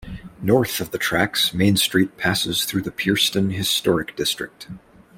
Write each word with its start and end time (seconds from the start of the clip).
North 0.41 0.79
of 0.79 0.89
the 0.89 0.97
tracks 0.97 1.53
Main 1.53 1.77
Street 1.77 2.17
passes 2.17 2.65
through 2.65 2.81
the 2.81 2.89
Pierceton 2.91 3.53
Historic 3.53 4.15
District. 4.15 4.67